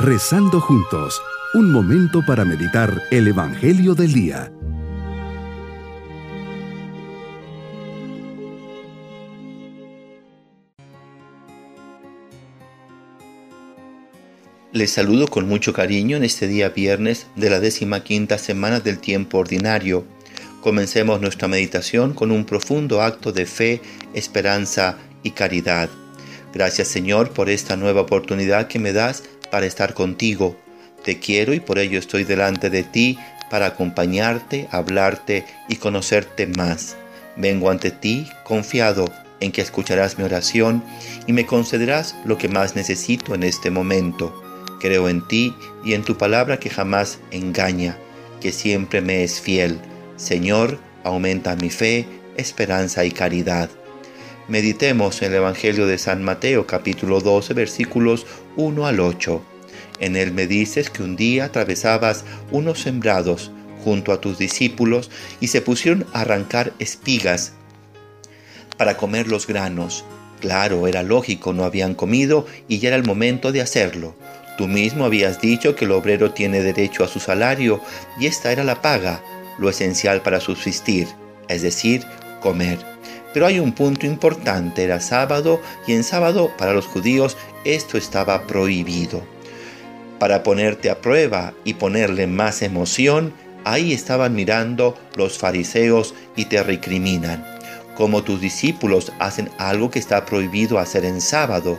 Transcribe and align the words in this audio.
Rezando 0.00 0.60
juntos, 0.60 1.20
un 1.54 1.72
momento 1.72 2.24
para 2.24 2.44
meditar 2.44 3.02
el 3.10 3.26
Evangelio 3.26 3.96
del 3.96 4.12
Día. 4.12 4.52
Les 14.72 14.92
saludo 14.92 15.26
con 15.26 15.48
mucho 15.48 15.72
cariño 15.72 16.16
en 16.16 16.22
este 16.22 16.46
día 16.46 16.68
viernes 16.68 17.26
de 17.34 17.50
la 17.50 17.58
décima 17.58 18.04
quinta 18.04 18.38
semana 18.38 18.78
del 18.78 19.00
tiempo 19.00 19.38
ordinario. 19.38 20.04
Comencemos 20.62 21.20
nuestra 21.20 21.48
meditación 21.48 22.14
con 22.14 22.30
un 22.30 22.44
profundo 22.44 23.02
acto 23.02 23.32
de 23.32 23.46
fe, 23.46 23.80
esperanza 24.14 24.96
y 25.24 25.32
caridad. 25.32 25.90
Gracias 26.54 26.86
Señor 26.86 27.30
por 27.30 27.50
esta 27.50 27.76
nueva 27.76 28.02
oportunidad 28.02 28.68
que 28.68 28.78
me 28.78 28.92
das 28.92 29.24
para 29.50 29.66
estar 29.66 29.94
contigo. 29.94 30.56
Te 31.04 31.18
quiero 31.18 31.54
y 31.54 31.60
por 31.60 31.78
ello 31.78 31.98
estoy 31.98 32.24
delante 32.24 32.70
de 32.70 32.82
ti 32.82 33.18
para 33.50 33.66
acompañarte, 33.66 34.68
hablarte 34.70 35.44
y 35.68 35.76
conocerte 35.76 36.46
más. 36.46 36.96
Vengo 37.36 37.70
ante 37.70 37.90
ti 37.90 38.28
confiado 38.44 39.10
en 39.40 39.52
que 39.52 39.62
escucharás 39.62 40.18
mi 40.18 40.24
oración 40.24 40.82
y 41.26 41.32
me 41.32 41.46
concederás 41.46 42.16
lo 42.24 42.38
que 42.38 42.48
más 42.48 42.74
necesito 42.74 43.34
en 43.34 43.44
este 43.44 43.70
momento. 43.70 44.42
Creo 44.80 45.08
en 45.08 45.26
ti 45.26 45.54
y 45.84 45.94
en 45.94 46.02
tu 46.02 46.16
palabra 46.16 46.58
que 46.58 46.70
jamás 46.70 47.18
engaña, 47.30 47.96
que 48.40 48.52
siempre 48.52 49.00
me 49.00 49.24
es 49.24 49.40
fiel. 49.40 49.78
Señor, 50.16 50.78
aumenta 51.04 51.56
mi 51.56 51.70
fe, 51.70 52.06
esperanza 52.36 53.04
y 53.04 53.10
caridad. 53.10 53.70
Meditemos 54.48 55.20
en 55.20 55.32
el 55.32 55.38
Evangelio 55.38 55.86
de 55.86 55.98
San 55.98 56.24
Mateo 56.24 56.66
capítulo 56.66 57.20
12 57.20 57.52
versículos 57.52 58.24
1 58.56 58.86
al 58.86 58.98
8. 58.98 59.42
En 60.00 60.16
él 60.16 60.32
me 60.32 60.46
dices 60.46 60.88
que 60.88 61.02
un 61.02 61.16
día 61.16 61.44
atravesabas 61.44 62.24
unos 62.50 62.80
sembrados 62.80 63.50
junto 63.84 64.10
a 64.10 64.22
tus 64.22 64.38
discípulos 64.38 65.10
y 65.38 65.48
se 65.48 65.60
pusieron 65.60 66.06
a 66.14 66.22
arrancar 66.22 66.72
espigas 66.78 67.52
para 68.78 68.96
comer 68.96 69.28
los 69.28 69.46
granos. 69.46 70.06
Claro, 70.40 70.86
era 70.88 71.02
lógico, 71.02 71.52
no 71.52 71.64
habían 71.64 71.94
comido 71.94 72.46
y 72.68 72.78
ya 72.78 72.88
era 72.88 72.96
el 72.96 73.04
momento 73.04 73.52
de 73.52 73.60
hacerlo. 73.60 74.14
Tú 74.56 74.66
mismo 74.66 75.04
habías 75.04 75.42
dicho 75.42 75.76
que 75.76 75.84
el 75.84 75.92
obrero 75.92 76.32
tiene 76.32 76.62
derecho 76.62 77.04
a 77.04 77.08
su 77.08 77.20
salario 77.20 77.82
y 78.18 78.24
esta 78.24 78.50
era 78.50 78.64
la 78.64 78.80
paga, 78.80 79.22
lo 79.58 79.68
esencial 79.68 80.22
para 80.22 80.40
subsistir, 80.40 81.06
es 81.48 81.60
decir, 81.60 82.02
comer. 82.40 82.78
Pero 83.32 83.46
hay 83.46 83.58
un 83.60 83.72
punto 83.72 84.06
importante, 84.06 84.84
era 84.84 85.00
sábado 85.00 85.60
y 85.86 85.92
en 85.92 86.04
sábado 86.04 86.50
para 86.56 86.72
los 86.72 86.86
judíos 86.86 87.36
esto 87.64 87.98
estaba 87.98 88.46
prohibido. 88.46 89.22
Para 90.18 90.42
ponerte 90.42 90.90
a 90.90 91.00
prueba 91.00 91.52
y 91.64 91.74
ponerle 91.74 92.26
más 92.26 92.62
emoción, 92.62 93.32
ahí 93.64 93.92
estaban 93.92 94.34
mirando 94.34 94.96
los 95.14 95.38
fariseos 95.38 96.14
y 96.34 96.46
te 96.46 96.62
recriminan. 96.62 97.44
Como 97.94 98.22
tus 98.22 98.40
discípulos 98.40 99.12
hacen 99.18 99.50
algo 99.58 99.90
que 99.90 99.98
está 99.98 100.24
prohibido 100.24 100.78
hacer 100.78 101.04
en 101.04 101.20
sábado, 101.20 101.78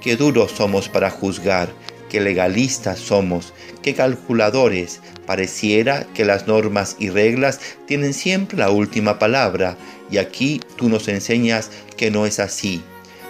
qué 0.00 0.16
duros 0.16 0.52
somos 0.52 0.88
para 0.88 1.10
juzgar, 1.10 1.70
qué 2.08 2.20
legalistas 2.20 2.98
somos, 2.98 3.52
qué 3.82 3.94
calculadores. 3.94 5.00
Pareciera 5.26 6.06
que 6.14 6.24
las 6.24 6.46
normas 6.46 6.96
y 6.98 7.10
reglas 7.10 7.60
tienen 7.86 8.14
siempre 8.14 8.58
la 8.58 8.70
última 8.70 9.18
palabra 9.18 9.76
y 10.10 10.18
aquí 10.18 10.60
tú 10.76 10.88
nos 10.88 11.08
enseñas 11.08 11.70
que 11.96 12.10
no 12.10 12.26
es 12.26 12.40
así. 12.40 12.82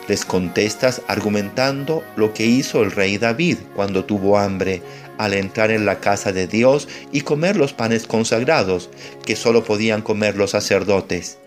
Les 0.06 0.24
contestas 0.24 1.02
argumentando 1.06 2.02
lo 2.16 2.32
que 2.32 2.46
hizo 2.46 2.82
el 2.82 2.92
rey 2.92 3.18
David 3.18 3.58
cuando 3.74 4.04
tuvo 4.04 4.38
hambre 4.38 4.80
al 5.18 5.34
entrar 5.34 5.70
en 5.70 5.84
la 5.84 6.00
casa 6.00 6.32
de 6.32 6.46
Dios 6.46 6.88
y 7.12 7.22
comer 7.22 7.56
los 7.56 7.72
panes 7.72 8.06
consagrados 8.06 8.88
que 9.26 9.36
solo 9.36 9.64
podían 9.64 10.00
comer 10.00 10.36
los 10.36 10.52
sacerdotes 10.52 11.38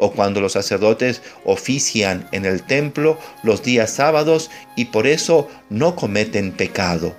o 0.00 0.10
cuando 0.12 0.40
los 0.40 0.54
sacerdotes 0.54 1.22
ofician 1.44 2.26
en 2.32 2.44
el 2.44 2.62
templo 2.62 3.18
los 3.44 3.62
días 3.62 3.90
sábados 3.90 4.50
y 4.74 4.86
por 4.86 5.06
eso 5.06 5.48
no 5.68 5.94
cometen 5.94 6.52
pecado. 6.52 7.14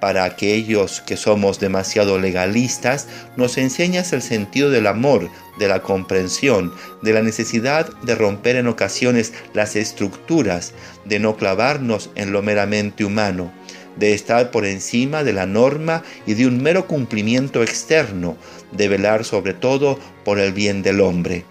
Para 0.00 0.24
aquellos 0.24 1.02
que 1.02 1.18
somos 1.18 1.60
demasiado 1.60 2.18
legalistas, 2.18 3.06
nos 3.36 3.58
enseñas 3.58 4.14
el 4.14 4.22
sentido 4.22 4.70
del 4.70 4.86
amor, 4.86 5.28
de 5.58 5.68
la 5.68 5.82
comprensión, 5.82 6.72
de 7.02 7.12
la 7.12 7.22
necesidad 7.22 7.92
de 8.02 8.14
romper 8.14 8.56
en 8.56 8.66
ocasiones 8.66 9.34
las 9.52 9.76
estructuras, 9.76 10.72
de 11.04 11.18
no 11.18 11.36
clavarnos 11.36 12.08
en 12.14 12.32
lo 12.32 12.42
meramente 12.42 13.04
humano, 13.04 13.52
de 13.96 14.14
estar 14.14 14.50
por 14.50 14.64
encima 14.64 15.22
de 15.22 15.34
la 15.34 15.44
norma 15.44 16.02
y 16.26 16.32
de 16.32 16.46
un 16.46 16.62
mero 16.62 16.86
cumplimiento 16.86 17.62
externo, 17.62 18.38
de 18.72 18.88
velar 18.88 19.26
sobre 19.26 19.52
todo 19.52 19.98
por 20.24 20.38
el 20.38 20.54
bien 20.54 20.82
del 20.82 21.02
hombre 21.02 21.44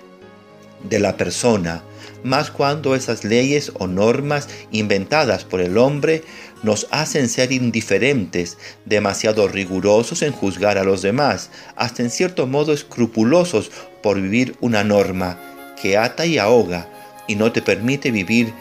de 0.83 0.99
la 0.99 1.17
persona, 1.17 1.83
más 2.23 2.51
cuando 2.51 2.95
esas 2.95 3.23
leyes 3.23 3.71
o 3.75 3.87
normas 3.87 4.47
inventadas 4.71 5.45
por 5.45 5.61
el 5.61 5.77
hombre 5.77 6.23
nos 6.63 6.87
hacen 6.91 7.29
ser 7.29 7.51
indiferentes, 7.51 8.57
demasiado 8.85 9.47
rigurosos 9.47 10.21
en 10.21 10.33
juzgar 10.33 10.77
a 10.77 10.83
los 10.83 11.01
demás, 11.01 11.49
hasta 11.75 12.03
en 12.03 12.09
cierto 12.09 12.47
modo 12.47 12.73
escrupulosos 12.73 13.71
por 14.03 14.21
vivir 14.21 14.55
una 14.59 14.83
norma 14.83 15.39
que 15.81 15.97
ata 15.97 16.25
y 16.25 16.37
ahoga 16.37 16.89
y 17.27 17.35
no 17.35 17.51
te 17.51 17.61
permite 17.61 18.11
vivir 18.11 18.53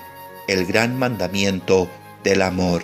el 0.47 0.67
gran 0.67 0.99
mandamiento 0.99 1.89
del 2.23 2.43
amor. 2.43 2.83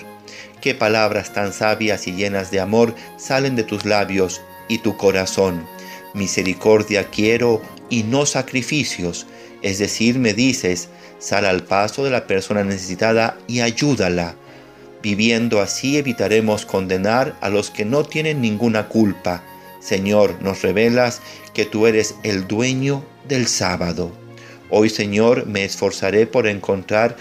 Qué 0.61 0.75
palabras 0.75 1.33
tan 1.33 1.53
sabias 1.53 2.07
y 2.09 2.13
llenas 2.13 2.51
de 2.51 2.61
amor 2.61 2.95
salen 3.19 3.55
de 3.55 3.65
tus 3.65 3.85
labios 3.85 4.41
y 4.69 4.79
tu 4.79 4.97
corazón. 4.97 5.67
Misericordia 6.15 7.11
quiero 7.11 7.61
y 7.91 8.05
no 8.05 8.25
sacrificios. 8.25 9.27
Es 9.63 9.79
decir, 9.79 10.19
me 10.19 10.33
dices, 10.33 10.89
sal 11.19 11.45
al 11.45 11.65
paso 11.65 12.05
de 12.05 12.11
la 12.11 12.27
persona 12.27 12.65
necesitada 12.65 13.37
y 13.47 13.61
ayúdala. 13.61 14.37
Viviendo 15.03 15.61
así 15.61 15.99
evitaremos 15.99 16.65
condenar 16.65 17.37
a 17.41 17.51
los 17.51 17.71
que 17.71 17.85
no 17.85 18.05
tienen 18.05 18.41
ninguna 18.41 18.89
culpa. 18.89 19.43
Señor, 19.81 20.41
nos 20.41 20.63
revelas 20.63 21.21
que 21.53 21.67
tú 21.67 21.87
eres 21.87 22.15
el 22.23 22.47
dueño 22.47 23.05
del 23.29 23.47
sábado. 23.47 24.13
Hoy, 24.71 24.89
Señor, 24.89 25.47
me 25.47 25.65
esforzaré 25.65 26.27
por 26.27 26.47
encontrar 26.47 27.17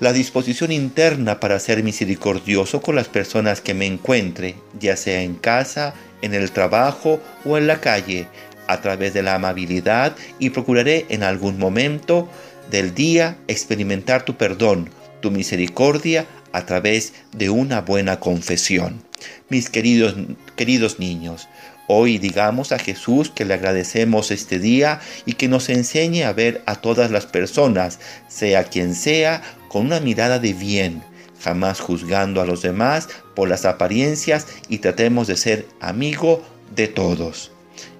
la 0.00 0.12
disposición 0.12 0.72
interna 0.72 1.40
para 1.40 1.58
ser 1.58 1.82
misericordioso 1.82 2.80
con 2.80 2.94
las 2.94 3.08
personas 3.08 3.60
que 3.60 3.74
me 3.74 3.86
encuentre, 3.86 4.54
ya 4.78 4.96
sea 4.96 5.22
en 5.22 5.34
casa, 5.34 5.94
en 6.22 6.34
el 6.34 6.50
trabajo 6.50 7.20
o 7.44 7.58
en 7.58 7.66
la 7.66 7.80
calle, 7.80 8.26
a 8.68 8.80
través 8.80 9.14
de 9.14 9.22
la 9.22 9.34
amabilidad 9.34 10.14
y 10.38 10.50
procuraré 10.50 11.06
en 11.08 11.22
algún 11.22 11.58
momento 11.58 12.28
del 12.70 12.94
día 12.94 13.38
experimentar 13.48 14.24
tu 14.24 14.36
perdón, 14.36 14.90
tu 15.20 15.30
misericordia 15.30 16.26
a 16.52 16.66
través 16.66 17.14
de 17.32 17.50
una 17.50 17.80
buena 17.80 18.20
confesión. 18.20 19.02
Mis 19.48 19.70
queridos, 19.70 20.14
queridos 20.54 20.98
niños, 20.98 21.48
hoy 21.88 22.18
digamos 22.18 22.70
a 22.72 22.78
Jesús 22.78 23.30
que 23.30 23.46
le 23.46 23.54
agradecemos 23.54 24.30
este 24.30 24.58
día 24.58 25.00
y 25.24 25.32
que 25.32 25.48
nos 25.48 25.70
enseñe 25.70 26.24
a 26.24 26.32
ver 26.32 26.62
a 26.66 26.76
todas 26.76 27.10
las 27.10 27.26
personas, 27.26 27.98
sea 28.28 28.64
quien 28.64 28.94
sea, 28.94 29.42
con 29.68 29.86
una 29.86 30.00
mirada 30.00 30.38
de 30.38 30.52
bien, 30.52 31.02
jamás 31.40 31.80
juzgando 31.80 32.40
a 32.40 32.46
los 32.46 32.62
demás 32.62 33.08
por 33.34 33.48
las 33.48 33.64
apariencias 33.64 34.46
y 34.68 34.78
tratemos 34.78 35.26
de 35.26 35.36
ser 35.36 35.66
amigo 35.80 36.42
de 36.74 36.88
todos 36.88 37.52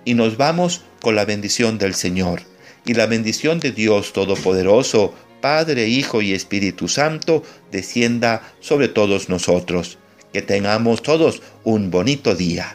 y 0.08 0.14
nos 0.14 0.38
vamos 0.38 0.80
con 1.02 1.16
la 1.16 1.26
bendición 1.26 1.76
del 1.76 1.94
Señor. 1.94 2.40
Y 2.86 2.94
la 2.94 3.04
bendición 3.04 3.60
de 3.60 3.72
Dios 3.72 4.14
Todopoderoso, 4.14 5.12
Padre, 5.42 5.86
Hijo 5.86 6.22
y 6.22 6.32
Espíritu 6.32 6.88
Santo, 6.88 7.42
descienda 7.71 8.41
sobre 8.60 8.88
todos 8.88 9.28
nosotros. 9.28 9.98
Que 10.32 10.41
tengamos 10.41 11.03
todos 11.03 11.42
un 11.62 11.91
bonito 11.91 12.34
día. 12.34 12.74